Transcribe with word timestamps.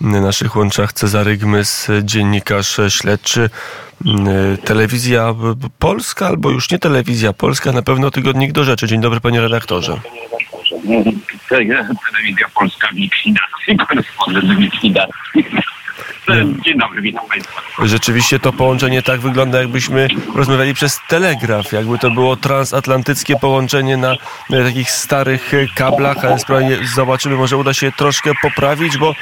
Na 0.00 0.20
naszych 0.20 0.56
łączach 0.56 0.92
Cezary 0.92 1.36
Gmys, 1.36 1.88
dziennikarz 2.02 2.80
śledczy. 2.88 3.50
Telewizja 4.64 5.34
Polska, 5.78 6.26
albo 6.26 6.50
już 6.50 6.70
nie 6.70 6.78
telewizja 6.78 7.32
Polska, 7.32 7.72
na 7.72 7.82
pewno 7.82 8.10
tygodnik 8.10 8.52
do 8.52 8.64
rzeczy. 8.64 8.86
Dzień 8.86 9.00
dobry, 9.00 9.20
panie 9.20 9.40
redaktorze. 9.40 10.00
Telewizja 11.48 12.48
Polska 12.54 12.88
w 13.78 13.86
korespondent 13.86 14.44
w. 14.44 15.08
Dzień 16.64 16.78
dobry, 16.78 17.02
witam 17.02 17.26
Państwa. 17.28 17.62
Rzeczywiście 17.82 18.38
to 18.38 18.52
połączenie 18.52 19.02
tak 19.02 19.20
wygląda, 19.20 19.58
jakbyśmy 19.58 20.08
rozmawiali 20.34 20.74
przez 20.74 21.00
telegraf, 21.08 21.72
jakby 21.72 21.98
to 21.98 22.10
było 22.10 22.36
transatlantyckie 22.36 23.36
połączenie 23.36 23.96
na, 23.96 24.16
takich 24.50 24.90
starych 24.90 25.52
kablach, 25.74 26.16
ale 26.24 26.36
zobaczymy, 26.94 27.36
może 27.36 27.56
uda 27.56 27.74
się 27.74 27.92
troszkę 27.92 28.32
poprawić, 28.42 28.98
bo 28.98 29.14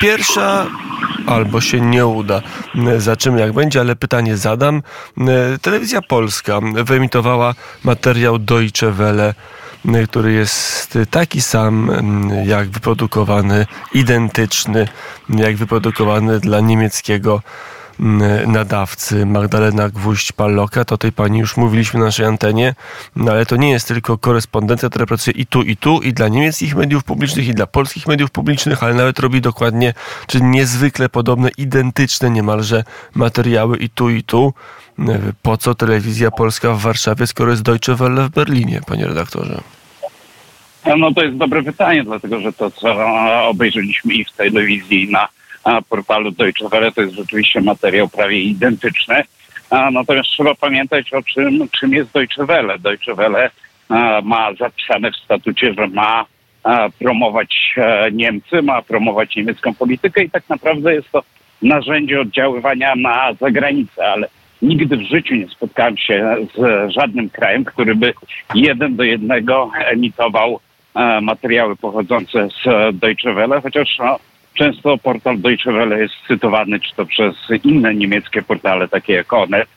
pierwsza 0.00 0.66
albo 1.26 1.60
się 1.60 1.80
nie 1.80 2.06
uda. 2.06 2.42
Zobaczymy 2.96 3.40
jak 3.40 3.52
będzie, 3.52 3.80
ale 3.80 3.96
pytanie 3.96 4.36
zadam. 4.36 4.82
Telewizja 5.62 6.02
Polska 6.02 6.60
wyemitowała 6.84 7.54
materiał 7.84 8.38
Deutsche 8.38 8.90
Welle 8.90 9.34
który 10.08 10.32
jest 10.32 10.98
taki 11.10 11.42
sam 11.42 11.90
jak 12.44 12.68
wyprodukowany, 12.68 13.66
identyczny 13.94 14.88
jak 15.28 15.56
wyprodukowany 15.56 16.40
dla 16.40 16.60
niemieckiego 16.60 17.42
nadawcy 18.46 19.26
Magdalena 19.26 19.88
Gwóźdź-Palloka, 19.88 20.84
to 20.84 20.98
tej 20.98 21.12
pani 21.12 21.38
już 21.38 21.56
mówiliśmy 21.56 22.00
na 22.00 22.06
naszej 22.06 22.26
antenie, 22.26 22.74
no 23.16 23.32
ale 23.32 23.46
to 23.46 23.56
nie 23.56 23.70
jest 23.70 23.88
tylko 23.88 24.18
korespondencja, 24.18 24.88
która 24.88 25.06
pracuje 25.06 25.36
i 25.36 25.46
tu, 25.46 25.62
i 25.62 25.76
tu, 25.76 26.00
i 26.00 26.12
dla 26.12 26.28
niemieckich 26.28 26.76
mediów 26.76 27.04
publicznych, 27.04 27.48
i 27.48 27.54
dla 27.54 27.66
polskich 27.66 28.06
mediów 28.06 28.30
publicznych, 28.30 28.82
ale 28.82 28.94
nawet 28.94 29.18
robi 29.18 29.40
dokładnie, 29.40 29.94
czy 30.26 30.40
niezwykle 30.40 31.08
podobne, 31.08 31.50
identyczne 31.58 32.30
niemalże 32.30 32.84
materiały 33.14 33.76
i 33.76 33.90
tu, 33.90 34.10
i 34.10 34.22
tu. 34.22 34.54
Po 35.42 35.56
co 35.56 35.74
telewizja 35.74 36.30
polska 36.30 36.72
w 36.72 36.80
Warszawie, 36.80 37.26
skoro 37.26 37.50
jest 37.50 37.62
Deutsche 37.62 37.94
Welle 37.94 38.24
w 38.24 38.30
Berlinie, 38.30 38.80
panie 38.86 39.06
redaktorze? 39.06 39.60
No 40.98 41.14
to 41.14 41.24
jest 41.24 41.36
dobre 41.36 41.62
pytanie, 41.62 42.04
dlatego 42.04 42.40
że 42.40 42.52
to, 42.52 42.70
co 42.70 42.96
obejrzeliśmy 43.48 44.14
i 44.14 44.24
w 44.24 44.32
telewizji, 44.32 45.04
i 45.04 45.12
na 45.12 45.28
portalu 45.88 46.30
Deutsche 46.30 46.68
Welle, 46.68 46.92
to 46.92 47.00
jest 47.00 47.14
rzeczywiście 47.14 47.60
materiał 47.60 48.08
prawie 48.08 48.40
identyczny. 48.40 49.22
Natomiast 49.92 50.28
trzeba 50.28 50.54
pamiętać 50.54 51.12
o 51.12 51.22
czym, 51.22 51.68
czym 51.80 51.92
jest 51.92 52.12
Deutsche 52.12 52.46
Welle. 52.46 52.78
Deutsche 52.78 53.14
Welle 53.14 53.50
ma 54.22 54.54
zapisane 54.54 55.10
w 55.12 55.16
statucie, 55.16 55.74
że 55.74 55.86
ma 55.88 56.26
promować 56.98 57.74
e, 57.76 58.10
Niemcy, 58.12 58.62
ma 58.62 58.82
promować 58.82 59.36
niemiecką 59.36 59.74
politykę 59.74 60.22
i 60.22 60.30
tak 60.30 60.48
naprawdę 60.48 60.94
jest 60.94 61.10
to 61.10 61.22
narzędzie 61.62 62.20
oddziaływania 62.20 62.94
na 62.96 63.34
zagranicę, 63.40 64.06
ale 64.06 64.28
nigdy 64.62 64.96
w 64.96 65.02
życiu 65.02 65.34
nie 65.34 65.48
spotkałem 65.48 65.96
się 65.96 66.36
z 66.56 66.90
żadnym 66.92 67.30
krajem, 67.30 67.64
który 67.64 67.94
by 67.94 68.14
jeden 68.54 68.96
do 68.96 69.02
jednego 69.02 69.70
emitował 69.84 70.54
e, 70.54 70.69
materiały 71.22 71.76
pochodzące 71.76 72.48
z 72.48 72.64
Deutsche 72.98 73.34
Welle, 73.34 73.60
chociaż 73.60 73.98
no, 73.98 74.18
często 74.54 74.98
portal 74.98 75.38
Deutsche 75.38 75.72
Welle 75.72 76.00
jest 76.00 76.14
cytowany 76.28 76.80
czy 76.80 76.94
to 76.96 77.06
przez 77.06 77.34
inne 77.64 77.94
niemieckie 77.94 78.42
portale, 78.42 78.88
takie 78.88 79.12
jak 79.12 79.32
Onet, 79.32 79.68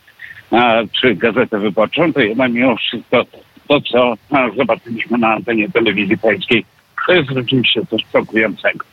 e, 0.51 0.87
czy 1.01 1.15
Gazetę 1.15 1.59
Wyborczą, 1.59 2.13
to 2.13 2.19
jednak 2.19 2.51
mimo 2.51 2.75
wszystko 2.75 3.25
to, 3.67 3.81
co 3.81 4.13
e, 4.13 4.51
zobaczyliśmy 4.57 5.17
na 5.17 5.33
antenie 5.33 5.69
telewizji 5.69 6.17
polskiej, 6.17 6.65
to 7.07 7.13
jest 7.13 7.29
rzeczywiście 7.29 7.81
coś 7.89 8.01
szokującego. 8.11 8.85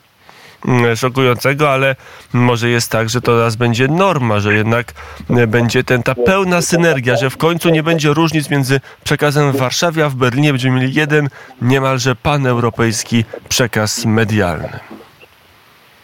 Mm, 0.68 0.96
szokującego, 0.96 1.70
ale 1.70 1.96
może 2.32 2.68
jest 2.68 2.92
tak, 2.92 3.08
że 3.08 3.20
to 3.20 3.36
teraz 3.36 3.56
będzie 3.56 3.88
norma, 3.88 4.40
że 4.40 4.54
jednak 4.54 4.92
e, 5.30 5.46
będzie 5.46 5.84
ten, 5.84 6.02
ta 6.02 6.14
pełna 6.14 6.62
synergia, 6.62 7.16
że 7.16 7.30
w 7.30 7.36
końcu 7.36 7.70
nie 7.70 7.82
będzie 7.82 8.08
różnic 8.08 8.50
między 8.50 8.80
przekazem 9.04 9.52
w 9.52 9.56
Warszawie, 9.56 10.04
a 10.04 10.08
w 10.08 10.14
Berlinie 10.14 10.50
będziemy 10.50 10.80
mieli 10.80 10.94
jeden 10.94 11.28
niemalże 11.62 12.16
paneuropejski 12.16 13.24
przekaz 13.48 14.06
medialny. 14.06 14.78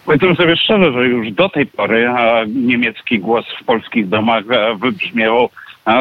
Powiedzmy 0.07 0.35
sobie 0.35 0.57
szczerze, 0.57 0.93
że 0.93 1.07
już 1.07 1.33
do 1.33 1.49
tej 1.49 1.67
pory 1.67 2.11
niemiecki 2.49 3.19
głos 3.19 3.45
w 3.63 3.65
polskich 3.65 4.09
domach 4.09 4.45
e, 4.51 4.77
wybrzmiewał 4.77 5.51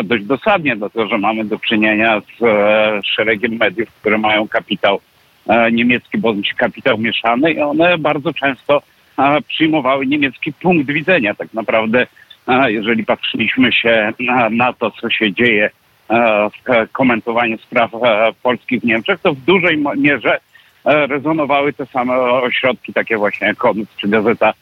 dość 0.03 0.23
dosadnie, 0.23 0.75
dlatego 0.75 1.07
że 1.07 1.17
mamy 1.17 1.45
do 1.45 1.59
czynienia 1.59 2.21
z 2.39 2.43
e, 2.43 3.01
szeregiem 3.05 3.51
mediów, 3.51 3.89
które 4.01 4.17
mają 4.17 4.47
kapitał 4.47 4.99
E, 4.99 5.14
niemiecki 5.71 6.17
bądź 6.17 6.53
kapitał 6.53 6.97
mieszany 6.97 7.51
i 7.51 7.59
one 7.59 7.97
bardzo 7.97 8.33
często 8.33 8.81
e, 9.17 9.41
przyjmowały 9.41 10.07
niemiecki 10.07 10.53
punkt 10.53 10.91
widzenia. 10.91 11.35
Tak 11.35 11.53
naprawdę, 11.53 12.07
e, 12.47 12.71
jeżeli 12.71 13.05
patrzyliśmy 13.05 13.71
się 13.71 14.13
na 14.51 14.73
to, 14.73 14.91
co 14.91 15.09
się 15.09 15.33
dzieje 15.33 15.69
w 16.09 16.91
komentowaniu 16.91 17.57
spraw 17.57 17.91
polskich 18.43 18.81
w 18.81 18.83
Niemczech, 18.83 19.19
to 19.19 19.33
w 19.33 19.39
dużej 19.39 19.83
mierze 19.97 20.39
rezonowały 20.85 21.73
te 21.73 21.85
same 21.85 22.13
ośrodki, 22.19 22.93
takie 22.93 23.17
właśnie 23.17 23.47
jak 23.47 23.57
Konus 23.57 23.87
czy 23.97 24.07
Gazeta 24.07 24.53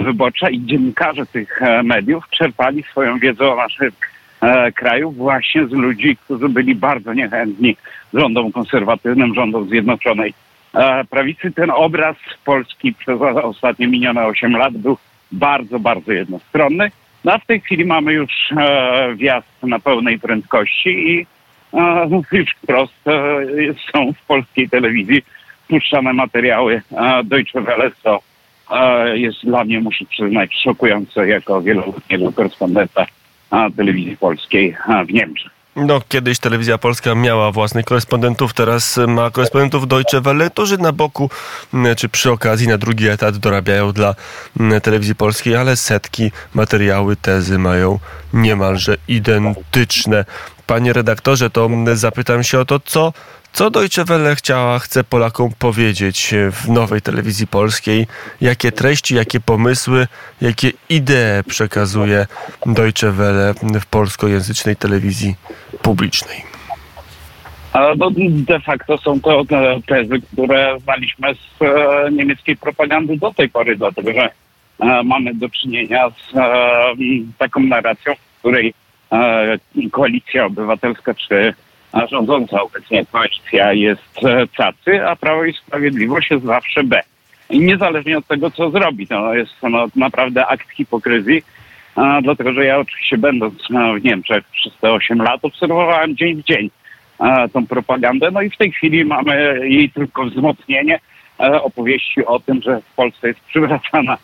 Wyborcza 0.00 0.50
i 0.50 0.60
dziennikarze 0.60 1.26
tych 1.26 1.60
mediów 1.84 2.24
czerpali 2.30 2.82
swoją 2.82 3.18
wiedzę 3.18 3.52
o 3.52 3.56
naszych 3.56 3.94
E, 4.40 4.72
kraju 4.72 5.10
właśnie 5.10 5.66
z 5.66 5.72
ludzi, 5.72 6.16
którzy 6.16 6.48
byli 6.48 6.74
bardzo 6.74 7.14
niechętni 7.14 7.76
rządom 8.14 8.52
konserwatywnym, 8.52 9.34
rządom 9.34 9.68
Zjednoczonej 9.68 10.34
e, 10.74 11.04
Prawicy. 11.04 11.52
Ten 11.52 11.70
obraz 11.70 12.16
Polski 12.44 12.94
przez 12.94 13.20
ostatnie 13.42 13.86
minione 13.86 14.26
8 14.26 14.56
lat 14.56 14.76
był 14.76 14.96
bardzo, 15.32 15.78
bardzo 15.78 16.12
jednostronny. 16.12 16.90
No 17.24 17.32
a 17.32 17.38
w 17.38 17.46
tej 17.46 17.60
chwili 17.60 17.84
mamy 17.84 18.12
już 18.12 18.32
e, 18.56 19.14
wjazd 19.14 19.48
na 19.62 19.78
pełnej 19.78 20.18
prędkości 20.18 20.90
i 21.10 21.26
już 22.32 22.50
wprost 22.62 23.04
są 23.92 24.12
w 24.12 24.26
polskiej 24.26 24.68
telewizji 24.68 25.22
puszczane 25.68 26.12
materiały 26.12 26.82
Deutsche 27.24 27.60
Welle, 27.60 27.90
co 28.02 28.20
jest 29.14 29.44
dla 29.44 29.64
mnie, 29.64 29.80
muszę 29.80 30.04
przyznać, 30.04 30.50
szokujące 30.64 31.28
jako 31.28 31.62
wieloletniego 31.62 32.32
korespondenta 32.32 33.06
telewizji 33.76 34.16
polskiej 34.16 34.76
w 35.08 35.12
Niemczech. 35.12 35.50
No, 35.76 36.00
kiedyś 36.08 36.38
telewizja 36.38 36.78
polska 36.78 37.14
miała 37.14 37.52
własnych 37.52 37.84
korespondentów, 37.84 38.54
teraz 38.54 39.00
ma 39.08 39.30
korespondentów 39.30 39.88
Deutsche 39.88 40.20
Welle, 40.20 40.50
którzy 40.50 40.78
na 40.78 40.92
boku 40.92 41.30
czy 41.96 42.08
przy 42.08 42.30
okazji 42.30 42.68
na 42.68 42.78
drugi 42.78 43.08
etat 43.08 43.36
dorabiają 43.36 43.92
dla 43.92 44.14
telewizji 44.82 45.14
polskiej, 45.14 45.56
ale 45.56 45.76
setki 45.76 46.30
materiały, 46.54 47.16
tezy 47.16 47.58
mają 47.58 47.98
niemalże 48.34 48.96
identyczne. 49.08 50.24
Panie 50.66 50.92
redaktorze, 50.92 51.50
to 51.50 51.70
zapytam 51.94 52.42
się 52.42 52.58
o 52.60 52.64
to, 52.64 52.80
co 52.80 53.12
co 53.52 53.70
Deutsche 53.70 54.04
Welle 54.04 54.36
chciała, 54.36 54.78
chce 54.78 55.04
Polakom 55.04 55.50
powiedzieć 55.58 56.34
w 56.52 56.68
nowej 56.68 57.02
telewizji 57.02 57.46
polskiej? 57.46 58.06
Jakie 58.40 58.72
treści, 58.72 59.14
jakie 59.14 59.40
pomysły, 59.40 60.06
jakie 60.40 60.72
idee 60.88 61.44
przekazuje 61.46 62.26
Deutsche 62.66 63.12
Welle 63.12 63.54
w 63.80 63.86
polskojęzycznej 63.86 64.76
telewizji 64.76 65.34
publicznej? 65.82 66.50
No, 67.74 68.10
de 68.46 68.60
facto 68.60 68.98
są 68.98 69.20
to 69.20 69.42
tezy, 69.86 70.20
które 70.32 70.76
znaliśmy 70.80 71.34
z 71.34 71.62
e, 71.62 72.10
niemieckiej 72.12 72.56
propagandy 72.56 73.16
do 73.16 73.34
tej 73.34 73.48
pory, 73.48 73.76
dlatego 73.76 74.12
że 74.12 74.30
e, 74.80 75.02
mamy 75.02 75.34
do 75.34 75.48
czynienia 75.48 76.10
z 76.10 76.36
e, 76.36 76.94
taką 77.38 77.60
narracją, 77.60 78.14
w 78.14 78.38
której 78.38 78.74
koalicja 79.92 80.46
obywatelska 80.46 81.14
czy 81.14 81.54
a 81.92 82.06
rządząca 82.06 82.62
obecnie 82.62 83.06
koalicja 83.06 83.72
jest 83.72 84.24
e, 84.24 84.46
cacy, 84.56 85.06
a 85.06 85.16
Prawo 85.16 85.44
i 85.44 85.52
Sprawiedliwość 85.52 86.30
jest 86.30 86.44
zawsze 86.44 86.84
B. 86.84 87.00
I 87.50 87.60
niezależnie 87.60 88.18
od 88.18 88.26
tego, 88.26 88.50
co 88.50 88.70
zrobi, 88.70 89.06
to 89.06 89.34
jest 89.34 89.52
no, 89.62 89.86
naprawdę 89.96 90.46
akt 90.46 90.70
hipokryzji, 90.70 91.42
a, 91.96 92.20
dlatego 92.22 92.52
że 92.52 92.64
ja 92.64 92.78
oczywiście 92.78 93.18
będąc 93.18 93.54
no, 93.70 93.94
w 93.94 94.04
Niemczech 94.04 94.44
przez 94.44 94.72
te 94.80 94.92
8 94.92 95.22
lat 95.22 95.40
obserwowałem 95.42 96.16
dzień 96.16 96.42
w 96.42 96.44
dzień 96.44 96.70
a, 97.18 97.48
tą 97.48 97.66
propagandę, 97.66 98.30
no 98.30 98.42
i 98.42 98.50
w 98.50 98.56
tej 98.56 98.72
chwili 98.72 99.04
mamy 99.04 99.60
jej 99.68 99.90
tylko 99.90 100.24
wzmocnienie 100.24 101.00
a, 101.38 101.62
opowieści 101.62 102.26
o 102.26 102.40
tym, 102.40 102.62
że 102.62 102.80
w 102.80 102.94
Polsce 102.94 103.28
jest 103.28 103.40
przywracana 103.40 104.18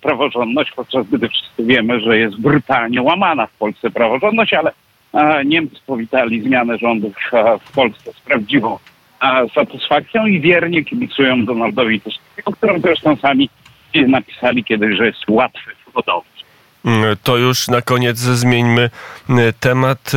praworządność, 0.00 0.72
podczas 0.72 1.06
gdy 1.06 1.28
wszyscy 1.28 1.64
wiemy, 1.64 2.00
że 2.00 2.18
jest 2.18 2.40
brutalnie 2.40 3.02
łamana 3.02 3.46
w 3.46 3.52
Polsce 3.52 3.90
praworządność, 3.90 4.54
ale 4.54 4.72
Niemcy 5.44 5.76
powitali 5.86 6.42
zmianę 6.42 6.78
rządów 6.78 7.14
w 7.66 7.72
Polsce 7.72 8.12
z 8.12 8.20
prawdziwą 8.20 8.78
satysfakcją 9.54 10.26
i 10.26 10.40
wiernie 10.40 10.84
kibicują 10.84 11.44
Donaldowi 11.44 12.00
Tuskowi, 12.00 12.44
o 12.44 12.52
którym 12.52 12.80
zresztą 12.80 13.16
sami 13.16 13.50
napisali 13.94 14.64
kiedyś, 14.64 14.96
że 14.96 15.06
jest 15.06 15.28
łatwy 15.28 15.70
w 15.86 15.94
hodowcy. 15.94 16.30
Mm, 16.84 17.16
to 17.22 17.36
już 17.36 17.68
na 17.68 17.82
koniec 17.82 18.18
zmieńmy 18.18 18.90
mm, 19.28 19.52
temat. 19.60 20.12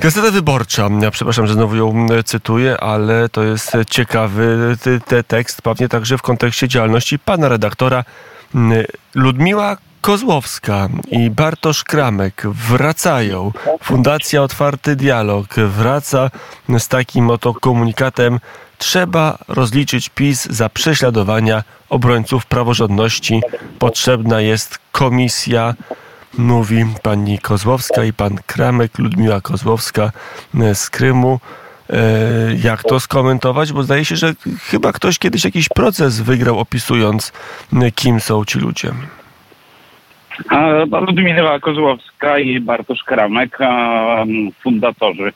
Gazeta 0.00 0.30
Wyborcza, 0.30 0.88
ja 1.02 1.10
przepraszam, 1.10 1.46
że 1.46 1.54
znowu 1.54 1.76
ją 1.76 1.90
mm, 1.90 2.24
cytuję, 2.24 2.80
ale 2.80 3.28
to 3.28 3.42
jest 3.42 3.76
ciekawy 3.90 4.76
te 5.06 5.22
tekst, 5.24 5.62
pewnie 5.62 5.88
także 5.88 6.18
w 6.18 6.22
kontekście 6.22 6.68
działalności 6.68 7.18
pana 7.18 7.48
redaktora 7.48 8.04
Ludmiła 9.14 9.76
Kozłowska 10.00 10.88
i 11.10 11.30
Bartosz 11.30 11.84
Kramek 11.84 12.42
wracają. 12.46 13.52
Fundacja 13.82 14.42
Otwarty 14.42 14.96
Dialog 14.96 15.54
wraca 15.54 16.30
z 16.78 16.88
takim 16.88 17.30
oto 17.30 17.54
komunikatem. 17.54 18.40
Trzeba 18.78 19.38
rozliczyć 19.48 20.08
PiS 20.08 20.46
za 20.50 20.68
prześladowania 20.68 21.64
obrońców 21.88 22.46
praworządności. 22.46 23.40
Potrzebna 23.78 24.40
jest 24.40 24.78
komisja 24.92 25.74
mówi 26.38 26.86
pani 27.02 27.38
Kozłowska 27.38 28.04
i 28.04 28.12
pan 28.12 28.36
Kramek, 28.46 28.98
Ludmiła 28.98 29.40
Kozłowska 29.40 30.12
z 30.74 30.90
Krymu. 30.90 31.40
E, 31.90 31.98
Jak 32.62 32.82
to 32.82 33.00
skomentować? 33.00 33.72
Bo 33.72 33.82
zdaje 33.82 34.04
się, 34.04 34.16
że 34.16 34.34
chyba 34.70 34.92
ktoś 34.92 35.18
kiedyś 35.18 35.44
jakiś 35.44 35.68
proces 35.68 36.20
wygrał, 36.20 36.58
opisując, 36.58 37.32
e, 37.72 37.90
kim 37.90 38.20
są 38.20 38.44
ci 38.44 38.58
ludzie. 38.58 38.92
Ludmila 41.06 41.60
Kozłowska 41.60 42.38
i 42.38 42.60
Bartosz 42.60 43.02
Kramek, 43.04 43.60
a, 43.60 44.22
m, 44.22 44.50
fundatorzy 44.62 45.32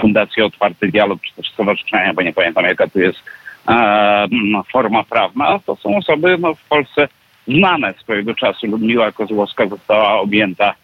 Fundacji 0.00 0.42
Otwarty 0.42 0.88
Dialog, 0.88 1.20
czy 1.22 1.34
też 1.34 1.48
stowarzyszenia, 1.48 2.14
bo 2.14 2.22
nie 2.22 2.32
pamiętam 2.32 2.64
jaka 2.64 2.88
to 2.88 2.98
jest 2.98 3.18
a, 3.66 4.24
m, 4.24 4.62
forma 4.72 5.04
prawna, 5.04 5.58
to 5.66 5.76
są 5.76 5.96
osoby 5.96 6.36
no, 6.38 6.54
w 6.54 6.68
Polsce 6.68 7.08
znane 7.48 7.94
swojego 7.94 8.34
czasu. 8.34 8.66
Ludmiła 8.66 9.12
Kozłowska 9.12 9.66
została 9.66 10.20
objęta 10.20 10.74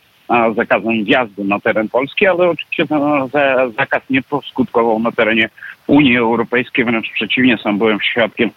zakazem 0.57 1.05
wjazdu 1.05 1.45
na 1.45 1.61
teren 1.61 1.89
Polski, 1.89 2.27
ale 2.27 2.49
oczywiście 2.49 2.87
ten 2.87 3.01
za, 3.33 3.69
zakaz 3.69 4.03
nie 4.11 4.23
poskutkował 4.23 4.99
na 4.99 5.13
terenie 5.13 5.49
Unii 5.87 6.17
Europejskiej, 6.17 6.85
wręcz 6.85 7.13
przeciwnie, 7.13 7.59
sam 7.59 7.79
byłem 7.79 8.01
świadkiem 8.01 8.51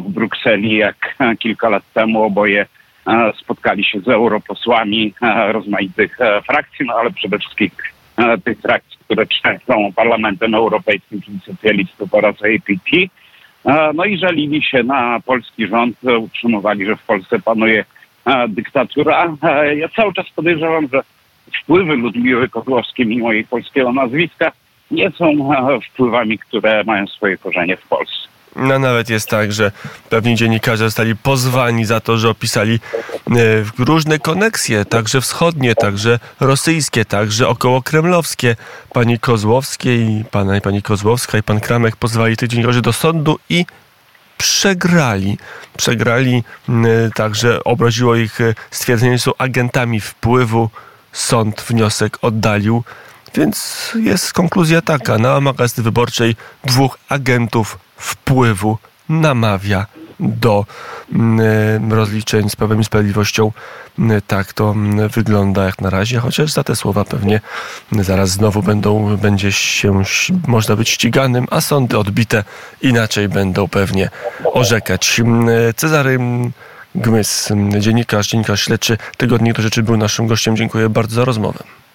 w 0.00 0.08
Brukseli, 0.08 0.76
jak 0.76 1.16
kilka 1.38 1.68
lat 1.68 1.82
temu 1.94 2.22
oboje 2.22 2.66
spotkali 3.40 3.84
się 3.84 4.00
z 4.00 4.08
europosłami 4.08 5.14
rozmaitych 5.48 6.20
e, 6.20 6.42
frakcji, 6.42 6.86
no 6.86 6.94
ale 6.94 7.10
przede 7.10 7.38
wszystkim 7.38 7.70
e, 8.16 8.38
tych 8.38 8.60
frakcji, 8.60 8.98
które 9.04 9.26
często 9.26 9.74
Parlamentem 9.96 10.54
Europejskim, 10.54 11.20
czyli 11.22 11.40
socjalistów 11.40 12.14
oraz 12.14 12.34
APT. 12.34 12.96
E, 13.64 13.92
No 13.94 14.04
i 14.04 14.18
żalili 14.18 14.62
się 14.62 14.82
na 14.82 15.20
polski 15.20 15.66
rząd, 15.66 15.96
utrzymywali, 16.18 16.86
że 16.86 16.96
w 16.96 17.02
Polsce 17.02 17.38
panuje 17.38 17.84
dyktatura. 18.48 19.36
Ja 19.76 19.88
cały 19.88 20.12
czas 20.12 20.26
podejrzewam, 20.36 20.88
że 20.92 21.02
wpływy 21.62 21.96
Ludmiły 21.96 22.48
Kozłowskiej, 22.48 23.06
mimo 23.06 23.32
jej 23.32 23.44
polskiego 23.44 23.92
nazwiska, 23.92 24.52
nie 24.90 25.10
są 25.10 25.50
wpływami, 25.92 26.38
które 26.38 26.84
mają 26.84 27.06
swoje 27.06 27.38
korzenie 27.38 27.76
w 27.76 27.88
Polsce. 27.88 28.23
No 28.56 28.78
nawet 28.78 29.10
jest 29.10 29.28
tak, 29.28 29.52
że 29.52 29.72
pewni 30.10 30.36
dziennikarze 30.36 30.84
zostali 30.84 31.16
pozwani 31.16 31.84
za 31.84 32.00
to, 32.00 32.18
że 32.18 32.30
opisali 32.30 32.74
e, 32.74 33.30
różne 33.78 34.18
koneksje, 34.18 34.84
także 34.84 35.20
wschodnie, 35.20 35.74
także 35.74 36.18
rosyjskie, 36.40 37.04
także 37.04 37.48
okołokremlowskie. 37.48 38.56
Pani 38.92 39.18
Kozłowskiej, 39.18 40.24
pana 40.30 40.56
i 40.56 40.60
pani 40.60 40.82
Kozłowska 40.82 41.38
i 41.38 41.42
pan 41.42 41.60
Kramek 41.60 41.96
pozwali 41.96 42.36
tych 42.36 42.48
dziennikarzy 42.48 42.82
do 42.82 42.92
sądu 42.92 43.38
i 43.48 43.66
przegrali. 44.38 45.38
Przegrali, 45.76 46.44
m, 46.68 46.86
także 47.14 47.64
obraziło 47.64 48.16
ich 48.16 48.40
e, 48.40 48.54
stwierdzenie, 48.70 49.18
że 49.18 49.24
są 49.24 49.32
agentami 49.38 50.00
wpływu. 50.00 50.70
Sąd 51.12 51.60
wniosek 51.68 52.18
oddalił. 52.22 52.84
Więc 53.34 53.90
jest 54.00 54.32
konkluzja 54.32 54.82
taka. 54.82 55.18
Na 55.18 55.40
Gazety 55.52 55.82
Wyborczej 55.82 56.36
dwóch 56.64 56.98
agentów 57.08 57.78
wpływu 57.96 58.78
namawia 59.08 59.86
do 60.20 60.66
mm, 61.12 61.92
rozliczeń 61.92 62.50
z 62.50 62.56
Prawem 62.56 62.80
i 62.80 62.84
Sprawiedliwością. 62.84 63.52
Mm, 63.98 64.22
Tak 64.26 64.52
to 64.52 64.70
mm, 64.70 65.08
wygląda 65.08 65.64
jak 65.64 65.80
na 65.80 65.90
razie, 65.90 66.18
chociaż 66.18 66.52
za 66.52 66.64
te 66.64 66.76
słowa 66.76 67.04
pewnie 67.04 67.40
zaraz 67.92 68.30
znowu 68.30 68.62
będą, 68.62 69.16
będzie 69.16 69.52
się, 69.52 70.02
można 70.46 70.76
być 70.76 70.88
ściganym, 70.88 71.46
a 71.50 71.60
sądy 71.60 71.98
odbite 71.98 72.44
inaczej 72.82 73.28
będą 73.28 73.68
pewnie 73.68 74.10
orzekać. 74.44 75.20
Mm, 75.20 75.48
Cezary 75.76 76.18
Gmys, 76.94 77.48
dziennikarz, 77.78 78.28
dziennikarz 78.28 78.62
śledczy 78.62 78.98
Tygodnik 79.16 79.56
do 79.56 79.62
Rzeczy 79.62 79.82
był 79.82 79.96
naszym 79.96 80.26
gościem. 80.26 80.56
Dziękuję 80.56 80.88
bardzo 80.88 81.14
za 81.14 81.24
rozmowę. 81.24 81.64